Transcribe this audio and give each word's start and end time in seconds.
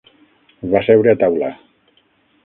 Va 0.71 0.81
seure 0.87 1.13
a 1.13 1.19
taula. 1.25 1.51